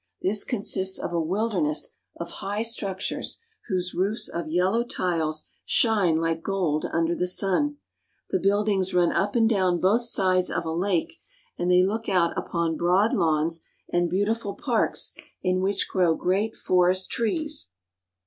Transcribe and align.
This 0.19 0.43
consists 0.43 0.97
of 0.97 1.13
a 1.13 1.21
wilderness 1.21 1.91
of 2.19 2.27
high 2.41 2.63
structures 2.63 3.39
whose 3.67 3.93
roofs 3.93 4.27
of 4.27 4.47
yellow 4.47 4.83
tiles 4.83 5.43
shine 5.63 6.17
like 6.17 6.41
gold 6.41 6.85
under 6.91 7.13
the 7.13 7.27
sun. 7.27 7.77
The 8.31 8.39
build 8.39 8.67
ings 8.67 8.95
run 8.95 9.11
up 9.11 9.35
and 9.35 9.47
down 9.47 9.79
both 9.79 10.01
sides 10.01 10.49
of 10.49 10.65
a 10.65 10.71
lake 10.73 11.19
and 11.55 11.69
they 11.69 11.83
look 11.83 12.09
out 12.09 12.35
upon 12.35 12.77
broad 12.77 13.13
lawns 13.13 13.61
and 13.93 14.09
beautiful 14.09 14.55
parks 14.55 15.13
in 15.43 15.61
which 15.61 15.87
grow 15.87 16.15
great 16.15 16.55
forest 16.55 17.11
trees. 17.11 17.69